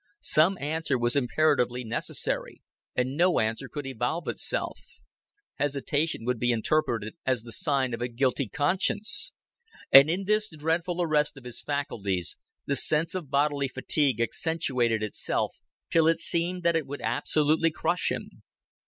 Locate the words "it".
16.07-16.19, 16.75-16.87